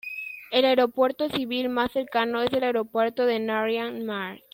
El 0.49 0.65
aeropuerto 0.65 1.29
civil 1.29 1.69
más 1.69 1.91
cercano 1.91 2.41
es 2.41 2.51
el 2.53 2.63
aeropuerto 2.63 3.23
de 3.27 3.37
Narian-Mar. 3.39 4.41